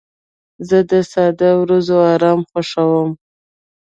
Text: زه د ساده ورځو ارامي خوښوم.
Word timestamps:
زه 0.67 0.77
د 0.89 0.91
ساده 1.11 1.51
ورځو 1.61 1.97
ارامي 2.13 2.45
خوښوم. 2.51 3.09